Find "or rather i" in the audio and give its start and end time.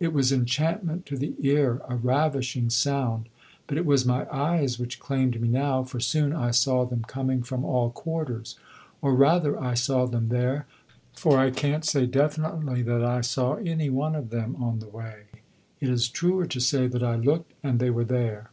9.02-9.74